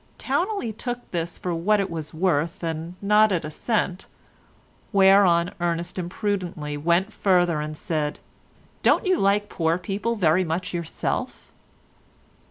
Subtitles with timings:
[0.17, 4.07] Towneley took this for what it was worth and nodded assent,
[4.91, 8.19] whereon Ernest imprudently went further and said
[8.81, 11.53] "Don't you like poor people very much yourself?"